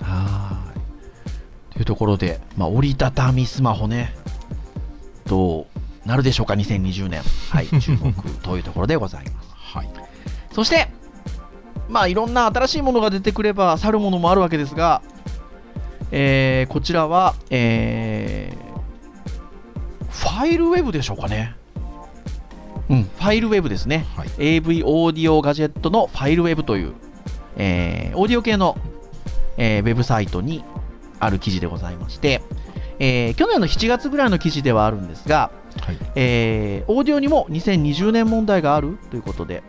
[0.00, 1.74] はーい。
[1.74, 4.14] というところで、まあ、折りたたみスマホね、
[5.26, 5.66] ど
[6.04, 7.22] うなるでしょうか、2020年。
[7.50, 9.48] はい、 注目というところでございます。
[9.54, 9.90] はい。
[10.52, 10.88] そして、
[11.88, 15.02] まあいろんな新しいものが出てくれば去るものもあるわけですが、
[16.10, 21.54] えー、こちらは、えー、ファイルウェブでしょうかね。
[22.90, 24.04] うん、ファイルウェブですね。
[24.16, 26.94] はい、AV オーディオガジェットのファイルウェブという、
[27.56, 28.76] えー、オーディオ系の、
[29.56, 30.64] えー、ウェブサイトに
[31.20, 32.42] ある記事でございまして、
[32.98, 39.62] えー、去年の7月ぐらいの記事ではあるんですが、はい、えー、オーディオにも2020年問題があるということで、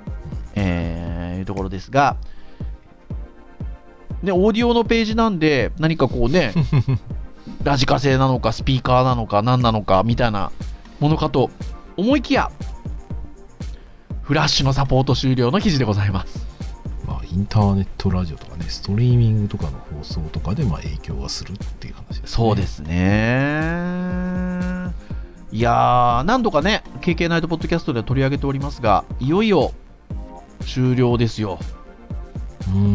[0.55, 2.17] えー、いうところですが、
[4.23, 6.53] ね、オーディオのページなんで、何かこうね、
[7.63, 10.51] ラジカセなのか、スピーカーなのか、何なのか、みたいな
[10.99, 11.51] ものかと
[11.97, 12.51] 思いきや、
[14.31, 16.47] フラッシュのサポート終了の記事でございます。
[17.05, 22.27] まあ、インターネットラジオとかね、ストリーミングとかの放送とかでまあ影響がするっていう話ですね。
[22.27, 22.95] そうですね。
[25.51, 29.73] いやー、何度かね、KK ナイトポッドキャストで取り上げておりますが、いよいよ
[30.65, 31.59] 終了ですよ。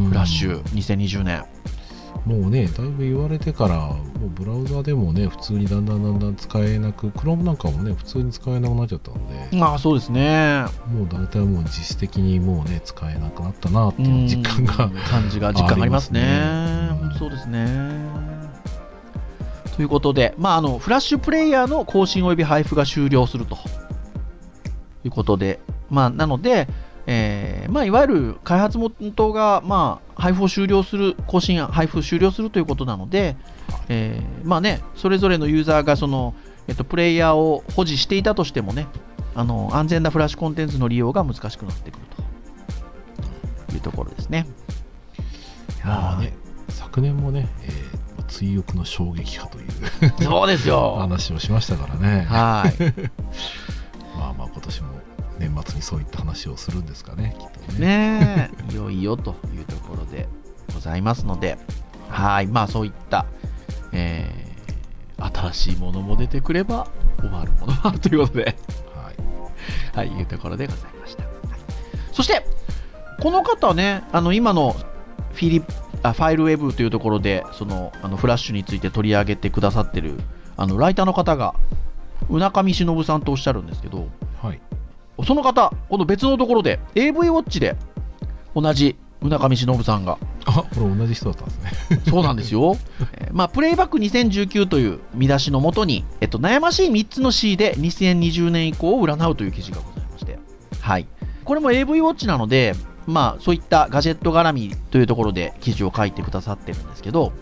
[0.08, 1.44] フラッシュ2020年。
[2.26, 10.64] もうね、だいぶ言われてから、もうブラウザでもね、普通にだんだんだんだん使えなく、Chrome なんかもね、普通に使えなくなっちゃったので、ああ、そうですね。
[10.92, 14.74] もう大体もう実質的にもうね、使えなくなったなっていう実感が、
[15.08, 16.88] 感じが、 実感がありますね。
[17.00, 18.26] 本当そうですね。
[19.76, 23.56] ということで、まあ、あのフラッシュプレイヤーの更新及び配布が終了すると
[25.04, 25.60] いうことで、
[25.90, 26.66] まあ、なので、
[27.08, 33.36] えーまあ、いわゆる開発元が、まあ、配布を終了する、更新、配布終了するということなので、
[33.88, 36.34] えーまあね、それぞれのユーザーがその、
[36.66, 38.88] えっと、プレイヤーを保持していたとしてもね、
[39.34, 42.00] あの安全なフラッシュコンテンツの利用が難しくなってくる
[43.68, 44.46] というところですね。
[45.84, 46.36] まあね、
[46.70, 52.26] 昨年もね、えー、追憶の衝撃波というそうですよ 話をしましたからね。
[52.28, 52.82] はい
[54.18, 54.88] まあまあ今年も
[55.38, 57.78] 年末にそういった話をするんですかね、きっとね。
[57.80, 60.28] ねいよいよというところで
[60.74, 61.58] ございますので、
[62.08, 63.26] はい、まあそういった、
[63.92, 68.56] えー、新しいものも出てくれば終わるものもあるということで、
[68.94, 69.12] は
[70.04, 71.24] い、はい、いうところでございました。
[71.24, 71.34] はい、
[72.12, 72.46] そして、
[73.20, 74.72] この方ね、あの今の
[75.32, 75.64] フィリ
[76.02, 80.14] あファイルウェブというところで、そのあのフラッシュについて取り上げてくださってる
[80.56, 81.54] あのライターの方が、
[82.28, 84.08] うなかみしのぶさんとおっしゃるんですけど、
[84.42, 84.60] はい、
[85.24, 87.76] その方、この別のところで AV ウォッチで
[88.54, 90.18] 同じ村上忍さんが。
[90.48, 91.58] あこれ同じ人だったんです
[91.90, 92.00] ね。
[92.08, 92.76] そうなんですよ。
[93.14, 100.38] えー、まあ、プレイバック2019という見出しのもとに、えっと、悩ましい3つの C で2020年以降を占うという記事がございまして、
[100.80, 101.06] はい。
[101.44, 102.74] これも AV ウォッチなので、
[103.06, 107.32] まあ、そういったガジェット絡みというところで記事を書いてくださってるんですけど、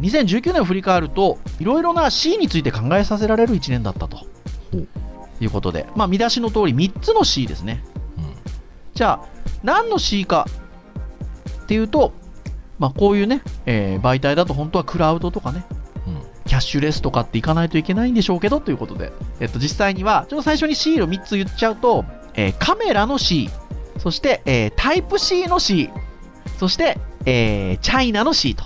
[0.00, 4.26] 2019年を振り返ると、いろいろな C について考えさせられる1年だったと。
[5.40, 7.82] いうことで、まあ、見出しの通り3つの C ですね。
[8.18, 8.24] うん、
[8.94, 9.28] じゃあ、
[9.62, 10.46] 何の C か
[11.62, 12.12] っていうと、
[12.78, 15.64] まあ、こういうね、えー、媒体だと本当はクラウドとかね、
[16.06, 23.50] うん、キャッシュレスとかっていかないといけないんでしょうけどということで、えっと、実際には、ちょっと最初に C を3つ言っちゃうと、えー、カメラの C、
[23.98, 25.90] そして、えー、タイプ C の C、
[26.58, 28.64] そして、えー、チャイナの C と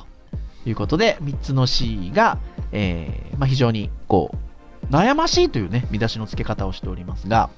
[0.65, 2.39] いうことで、3つの C が、
[2.73, 4.44] えーまあ、非常にこう
[4.91, 7.51] 悩ましいというね、見出しの付け方をしておりますが、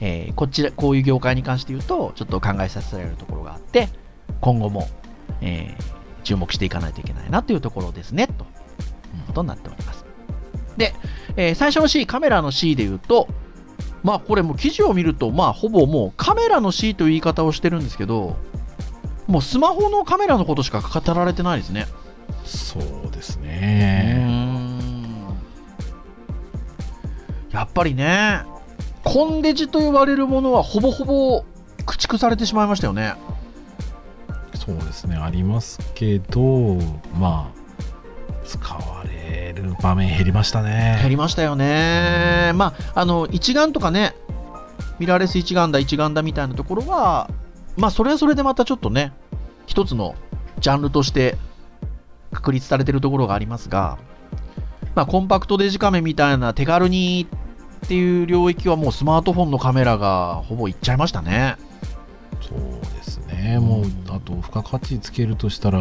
[0.00, 3.88] えー、こちら、こういう業界に関して言うと、ちょっと考えさせられるところがあって、
[4.40, 4.88] 今後も、
[5.40, 8.38] えー、注目していかないといけないなというところですね、という
[9.26, 10.04] ことになっております。
[10.76, 10.94] で、
[11.36, 13.28] えー、最初の C、カメラの C で言うと、
[14.02, 18.36] まあこれも記事を見ると、まあほぼもうカメラの C という言い方をしてるんですけど、
[19.26, 21.86] もうスマホのカメラのことしか語られてないですね。
[22.44, 24.39] そうですね。
[27.60, 28.40] やっぱりね、
[29.04, 31.44] コンデジと言われるものはほぼほぼ
[31.84, 33.16] 駆逐されてしまいましたよね。
[34.54, 36.78] そうですね、ありますけど、
[37.18, 40.96] まあ、使われる場面減りましたね。
[41.02, 42.52] 減りましたよね。
[42.54, 44.14] まあ、あの、一眼とかね、
[44.98, 47.28] ミラーレス一眼だ、一眼だみたいなところは、
[47.76, 49.12] まあ、それはそれでまたちょっとね、
[49.66, 50.14] 一つの
[50.60, 51.36] ジャンルとして
[52.32, 53.98] 確立されてるところがありますが、
[54.94, 57.28] まあ、コンパクトデジカメみたいな手軽に
[57.84, 61.56] っていう領域はもうスマートフォンのカメラがほぼいっちゃいましたね。
[62.40, 62.58] そう
[62.96, 65.80] ですね、もうあと付加価値つけるとしたら、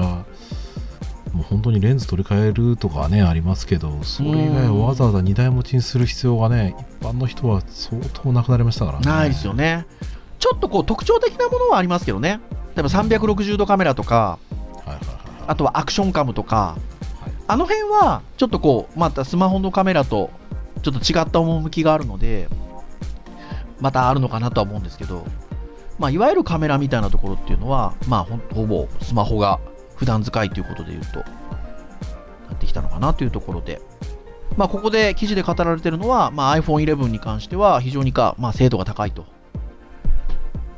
[1.33, 9.05] もう本当にレンズ取り替えるとかねありますけど、それ以外はわざわざ2台持ちにする必要がね、一般の人は相当なくなりましたからね。
[9.05, 9.85] ないですよね。
[10.39, 12.39] ちょっとこう特徴的なものはありますけどね、
[12.75, 14.39] 例えば360度カメラとか、
[15.47, 16.77] あとはアクションカムとか、
[17.47, 20.29] あの辺はちょっとこう、またスマホのカメラと
[20.81, 22.47] ちょっと違った趣があるので、
[23.79, 25.25] またあるのかなとは思うんですけど、
[25.97, 29.59] まあ、いわゆるカメラみたいなところっていうのは、まあ、ほぼスマホが
[29.95, 31.25] 普段使いということで言うと、な
[32.55, 33.81] ってきたのかなというところで、
[34.57, 39.25] まあ、ここで記事で語られているのは、まあ、iPhone 11に関しては非常にか、まあ、精度が高いと。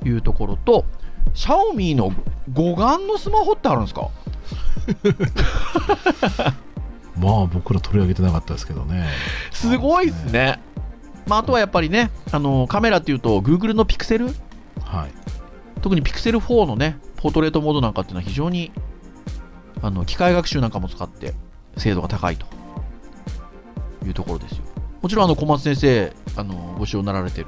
[0.03, 0.83] いうところと、
[1.35, 2.11] シャオミの
[2.51, 4.09] 五眼のスマホってあるんですか？
[7.21, 9.07] まあ僕ら取り上げてなかったですけどね
[9.51, 10.59] すごいですね。
[11.27, 14.27] まあ、あとはやっぱりね、あのカメラっていうと、Google のピクセル、
[14.83, 15.11] はい
[15.81, 18.71] 特にピクセル4のね、ポートレートモードなんかっていうのは非常に
[19.81, 21.33] あの機械学習なんかも使って
[21.77, 22.45] 精度が高いと
[24.05, 24.63] いうところですよ。
[25.01, 27.47] もちろんあの小松先生、あのご使用になられてる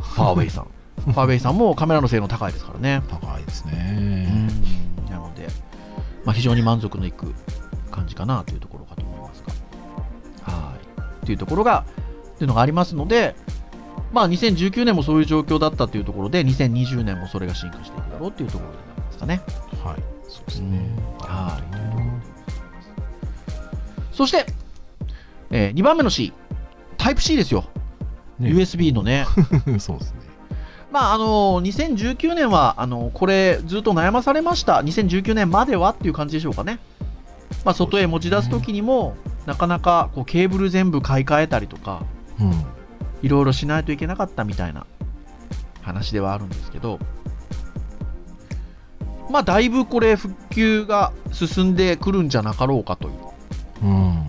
[0.00, 0.66] ファーウェイさん。
[1.02, 3.02] ファーウェイさんもカメラの性能高いですからね。
[3.08, 4.46] 高いですうねん
[5.10, 5.48] なので、
[6.24, 7.34] まあ、非常に満足のいく
[7.92, 10.52] 感じかなというところかと思いますが。
[10.52, 10.74] は
[11.22, 11.26] い。
[11.26, 11.84] というところが、
[12.38, 13.36] というのがありますので、
[14.12, 19.40] まあ、2019年もそういう状況だったというところで、2020年もそれが進化していくだろうというところになりますかね。
[19.84, 20.80] はいそうですね
[21.18, 21.82] はい。
[24.12, 24.46] そして、
[25.50, 26.32] え2番目の C、
[26.96, 27.64] タイプ C ですよ。
[28.38, 29.26] ね USB のね。
[29.78, 30.22] そうですね
[30.90, 34.82] まあ、あの2019年は、あのこれ、ずっと悩まされました。
[34.82, 36.78] 2019年まではっていう感じでしょうかね。
[37.64, 42.04] まあ、外へ持ち出すときにも、なかなかこうケーブル全部買い替えたりとか、
[42.40, 42.64] うん
[43.22, 44.84] いろいろしないといけなかったみたいな
[45.80, 46.98] 話ではあるんですけど、
[49.30, 53.14] まあ、だいぶこれ、復旧が進んでくるんじゃなかろうかという
[53.84, 54.26] うん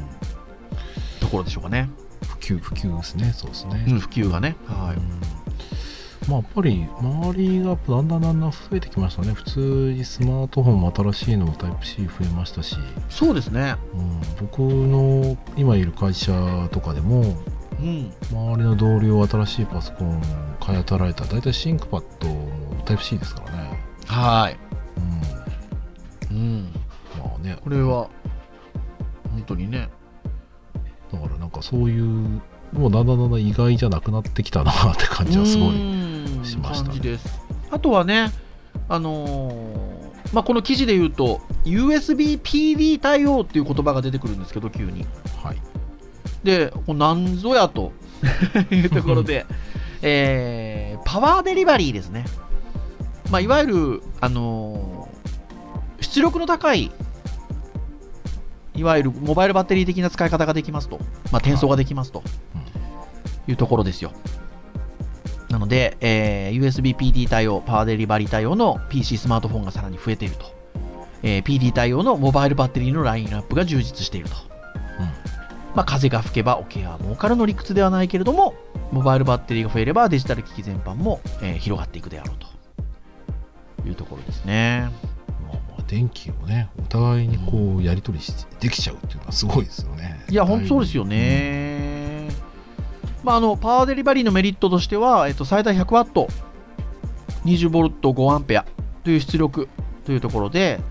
[1.20, 1.90] ところでしょうかね。
[2.22, 4.56] 普及普及ですねそうですねうん、普及がね。
[4.68, 4.96] はい。
[4.96, 5.33] うん
[6.28, 12.78] まあ、やっぱり周りがだんだんだんだん増えてきましたね普通にスマートフォンも新しいのもタイプ C 増えましたし、
[13.10, 13.76] そうですね。
[13.94, 16.32] うん、僕の今いる会社
[16.72, 17.22] とかでも
[17.80, 18.14] うん。
[18.32, 20.22] 周りの同僚新しいパソコン
[20.60, 24.58] 買い当たられたら大体シンクパッドもタイプ C ですからね、はい。
[26.32, 26.74] うん、うん。
[27.20, 28.10] まあねこれは、
[29.32, 29.90] 本当にね。
[31.12, 32.42] だからなんかそういう
[32.74, 37.20] もうだんだんだんだん意外じゃなくなってきたなって感じはすごいうんしましたね。
[37.72, 38.32] あとはね、
[38.90, 45.06] あのーまあ、この記事で言うと、USB PD 対応っていう言葉が出てくるんですけど、急に。
[45.44, 45.58] はい
[46.44, 47.94] で、なんぞやと
[48.70, 49.46] いうところで、
[50.02, 52.26] えーパワーデリバリーですね。
[53.32, 55.14] まあ、いわゆる、あのー
[56.04, 56.92] 出力の高い、
[58.76, 60.98] いわゆるモバイルバッテリー的な使い方ができますと、
[61.32, 62.24] まあ、転送ができますと
[63.48, 64.12] いうところですよ。
[65.50, 70.46] なので、えー USB PD 対応、パワーデリバリー対応の PC スマートフォンがさらに増えていると。
[71.22, 74.36] えー PD 対応のモバイルバッテリーのラインナップが充実していると。
[75.76, 78.54] まあ、風が吹けば桶屋儲かるの理屈ではないけれども、
[78.92, 82.36] モバイルバッテリーが増えればデジタル機器全般も、えー広がっていくであろう
[83.84, 84.92] というところですね。
[85.94, 92.30] 電気をねお互いにこうやり取りしできちゃうっていうのはすごいですよねいや、本当そうですよね。
[93.24, 96.28] まあ、あのパワーデリバリーのメリットとしては、えっと、最大 100W、
[97.46, 98.66] 20V5A
[99.04, 99.70] という出力
[100.06, 100.82] というところで、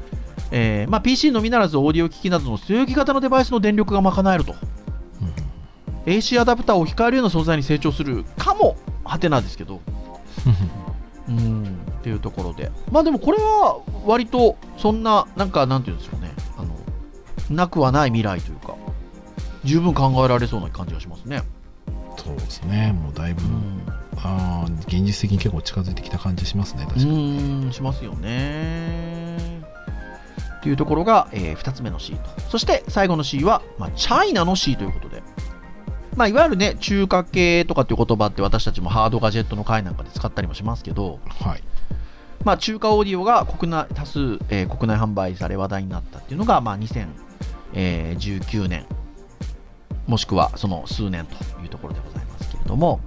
[0.53, 4.53] えーまあ、PC のみならずオーディオ機器などの据え置き型のデバイスの電力が賄えると。
[4.53, 5.33] うん
[6.05, 9.81] AC アダプターを置き換えるような存在に成長するかも、はてなですけど。
[11.29, 11.72] うん、
[12.03, 12.73] っていうところで。
[12.91, 16.33] まあでもこれは割とそんな、なんかなんていうんでしょうね。
[16.59, 16.75] あの、
[17.49, 18.75] なくはない未来というか、
[19.63, 21.43] 十分考えられそうな感じがしますね。
[22.17, 23.83] そうですねもうだいぶ、うん。
[24.17, 29.63] あー現実的に結構近づいてきた感じしますね確かに、うん、しますよね。
[30.59, 32.41] っていうところが、え2つ目の C と。
[32.49, 35.23] そして最後の C は、まあ、チャイナの C ということで。
[36.17, 41.63] まあ、いわゆるね、中華系とかっていう言葉って私たちもハードガジェットの回なんかで使ったりもしますけど、はい
[42.45, 48.87] まあ、中華オーディオが国内多数、えー国内販売され話題になったっていうのが、まあ、2019年、
[50.07, 53.01] もしくはその数年というところでございますけれども、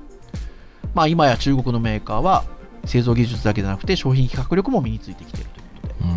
[0.94, 2.46] まあ、今や中国のメーカーは
[2.86, 6.08] 製造技術だけでなくて商品企画力も身についてきているということで、うん。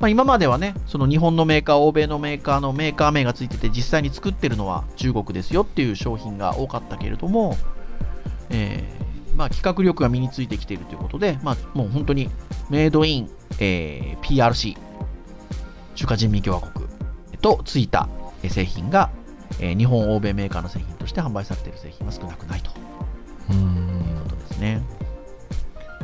[0.00, 7.56] まあ、今まではね、その日本のメーカー、欧米のメーカーのメーカー名がついてて、実際に作ってるのは中国ですよっていう商品が多かったけれども、
[8.50, 9.01] えー
[9.36, 12.30] まあ、企画力が身についてきているということで、まあ、もう本当に
[12.70, 14.76] メイドイン、えー PRC、
[15.94, 16.86] 中華人民共和国
[17.40, 18.08] とついた
[18.42, 19.10] えー製品が、
[19.60, 22.70] えー日本、欧米メーカーの製品として販売されている製品は少なくないと
[23.50, 24.82] ういうんことですね。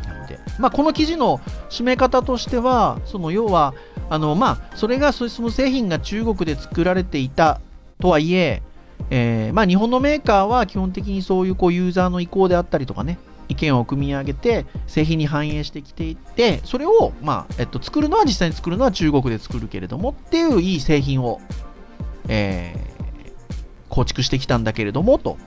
[0.06, 3.74] なので、まあ、この記事の締め方としては、その要は、
[4.10, 7.60] あのまあ、それがそその製品が中国で作られていた
[8.00, 8.62] とはいえ、
[9.10, 13.18] えーまあ、日本のメーカーは基本的にそういうこうユーザーの意向であったりとかね、
[13.48, 21.40] 意見を組み上げて製品に反映してきていってそれを、まあえっと、作るのは実際に作るのは中国で作るけれどもっていういい製品を、
[22.28, 22.98] えー
[23.88, 25.38] 構築してきたんだけれどもと。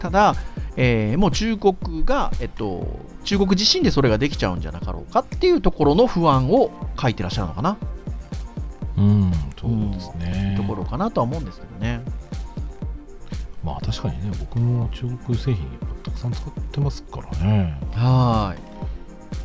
[0.00, 0.34] ただ、
[0.76, 2.84] えーもう中国が、えっと、
[3.24, 7.78] 中国自身でそれができちゃうんじゃなかろうかっていうところの不安を書いてらっしゃるのかな、
[8.98, 12.02] うんそうですね、ところかなとは思うんですけどね。
[13.62, 15.66] まあ確かにね僕も中国製品
[16.02, 18.54] たくさん使ってますからねは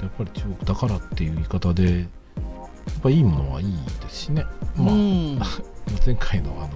[0.02, 4.46] やっぱり中国だからっていう言い方でやっぱいいものはいいですしね。
[4.76, 5.40] まあ、うん
[6.06, 6.70] 前回のあの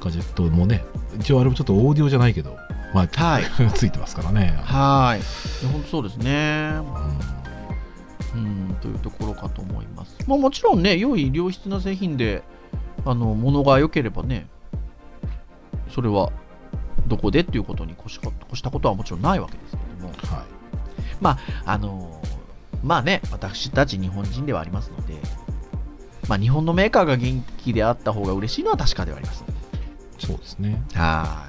[0.00, 0.84] ガジェットもね
[1.18, 2.56] 一応あれもちょっとオーディオじゃないけど
[2.94, 3.44] マイク、はい
[3.74, 5.66] ついてますからねはい。
[5.72, 6.72] 本当そうですね。
[6.74, 7.38] うん
[8.34, 8.38] う
[8.72, 10.16] ん、というところかと思います。
[10.26, 12.42] まあ、もちろんね、良い良質な製品で、
[13.04, 14.46] あの、物が良ければね、
[15.90, 16.32] それは
[17.06, 20.58] どこでっていうことに越しか越したことはもちろんないわけですけども、はい
[21.64, 22.22] あの、
[22.82, 25.14] まあね、私たち日本人ではありますので、
[26.28, 29.44] まあ、日本のメーカーが元気であった方が嬉しいのは確かではあります。
[30.18, 31.48] そうですねは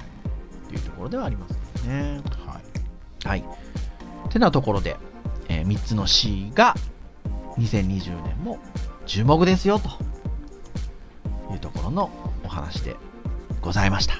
[0.66, 0.68] い。
[0.68, 2.20] というところではありますね。
[2.46, 3.44] はいはい。
[4.30, 4.96] てなところで、
[5.48, 6.74] え3つの C が
[7.58, 8.58] 2020年も
[9.06, 9.88] 注目ですよと
[11.52, 12.10] いうところの
[12.44, 12.96] お話で
[13.60, 14.14] ございました。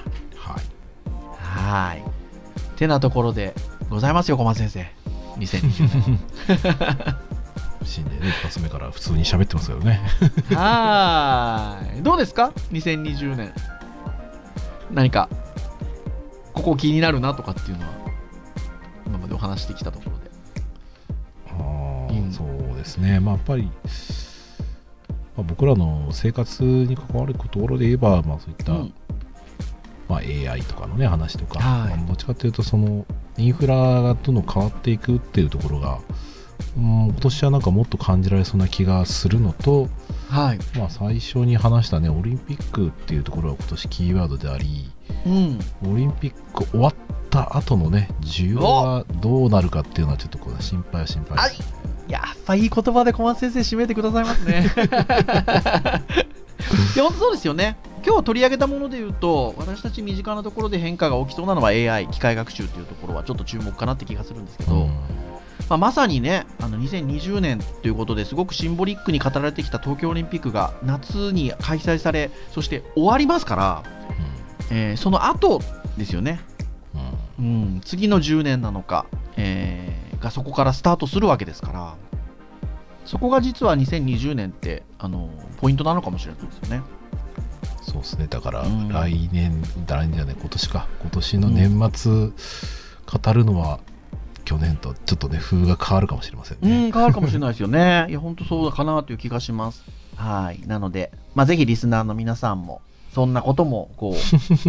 [1.71, 2.77] はいはい。
[2.77, 3.53] てなところで
[3.89, 4.85] ございますよ、小松先生。
[5.37, 6.27] 2020
[7.83, 10.01] 新年ね一発目から普通に喋ってますけどね
[10.49, 10.57] 年。
[10.57, 12.03] はーい。
[12.03, 13.53] どうですか ?2020 年。
[14.91, 15.29] 何か、
[16.53, 17.93] ここ気になるなとかっていうのは、
[19.07, 20.31] 今までお話してきたところで。
[21.49, 23.69] あうんーそうですねまあやっぱり、ま
[25.39, 28.93] あ、僕らの生活に関わるところで言えば、まあ、そういった、うん
[30.11, 33.05] まあ、AI とかのね話とか、はいまあどっちかというとその
[33.37, 35.99] インフラがどんどん変わっていくっていうところが、
[36.75, 39.87] うん、今年はなんかもっと感じられそうな気がするのと、
[40.29, 40.59] はい。
[40.77, 44.91] まあ、最初に話したねオリンピックっていうところが今年キーワードであり
[45.25, 45.59] うん。
[45.89, 46.93] オリンピック終わっ
[47.29, 51.67] た後のね需要がどうなるかっていうのはちょっとこう心配は心配ですね
[52.09, 54.65] やっぱいい言葉で小松先生締めてくださいますね。
[56.95, 57.77] いや、本当そうですよね。
[58.05, 64.87] 今日取り上げたもので言うと、私たち身近なところで変化が起きそうなのは AI、機械学習というところはちょっと注目かなって気がするんですけど、うん
[65.69, 73.83] まあ、まさにね、あの2020年ということですごくシンボリックに語られてきた東京オリンピックが夏に開催され、そして終わりますから、
[74.71, 75.61] えーその後
[75.97, 76.41] ですよね。
[77.39, 79.05] うんうんうん、次の10年なのか、
[79.37, 81.95] えーがそこからスタートするわけですから、
[83.05, 86.81] そこが実は2020年ってあのポイントなのかもしれないですよね。
[87.81, 92.11] そうですねだからうん来年、来年じゃない今年か今年の年末
[93.19, 93.79] 語るのは
[94.45, 98.07] 去年とちょっとね風が変わるかもしれませんうね、ん、変わるかもしれないですよね。
[98.09, 99.83] いや、本当そうかなという気がします。
[100.15, 100.65] はい。
[100.67, 102.81] なので、まあ、ぜひリスナーの皆さんも、
[103.13, 104.13] そんなことも、こう、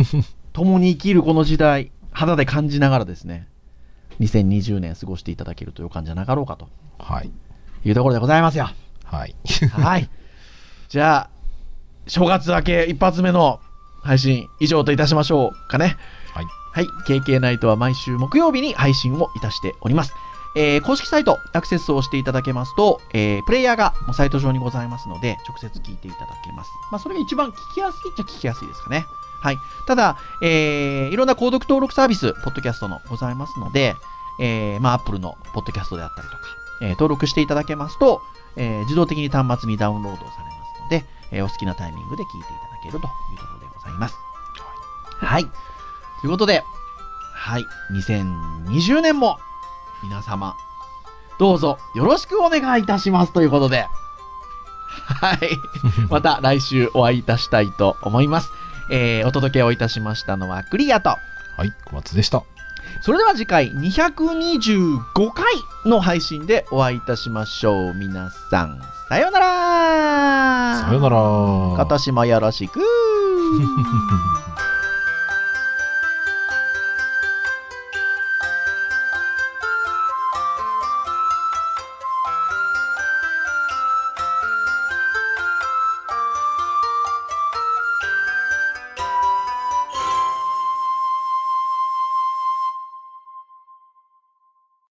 [0.53, 3.49] 共に生きるこの時代、肌で感じながらですね、
[4.21, 7.31] 2020年過ごしていただけるという感じじゃなかろうかとはい
[7.85, 8.71] いうところでございますよ。
[9.05, 9.35] はい
[9.71, 10.09] はい。
[10.89, 11.31] じゃあ、
[12.07, 13.61] 正月明け一発目の
[14.03, 15.97] 配信以上といたしましょうかね。
[16.35, 16.87] はいはい。
[17.07, 20.15] KK ナイトは毎週木曜日に配信をいたしております。
[20.57, 26.71] えー公式サイトアクセスをしていただけますと、えープレイヤーがもうサイト上にございますので、直接聞いていただけます。
[26.91, 29.07] まあ、それが一番聞きやすいっちゃ聞きやすいですかね。
[29.41, 29.59] はい。
[29.87, 33.95] ただ、えーいろんな購読登録サービス、ポッドキャストのございますので、
[34.41, 36.41] えーまあ、Apple のポッドキャストであったりとか、
[36.81, 38.21] えー登録していただけますと、
[38.57, 40.62] えー自動的に端末にダウンロードされます
[41.33, 44.17] えーお好きなタイミングで聞いていただけるというところでございます。
[45.19, 45.45] はい。
[46.21, 46.63] ということで、
[47.35, 47.67] はい。
[47.93, 49.39] 2020年も
[50.03, 50.55] 皆様、
[51.39, 53.87] どうぞよろしくお願いいたしますということで、
[55.21, 55.39] はい。
[56.11, 58.51] また来週お会いいたしたいと思います。
[58.91, 61.19] えーお届けをいたしましたのはクリアと、は
[61.65, 62.43] い小松でした
[63.01, 65.55] それでは次回225回
[65.85, 67.95] の配信でお会いいたしましょう。
[67.95, 70.83] 皆さん、さようなら。
[70.87, 71.17] さよなら。
[71.19, 72.81] 今年もよろしく